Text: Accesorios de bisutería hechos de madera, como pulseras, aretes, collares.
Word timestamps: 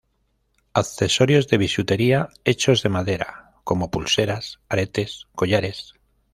Accesorios 0.73 1.47
de 1.47 1.59
bisutería 1.59 2.29
hechos 2.43 2.81
de 2.81 2.89
madera, 2.89 3.51
como 3.63 3.91
pulseras, 3.91 4.59
aretes, 4.67 5.27
collares. 5.35 5.93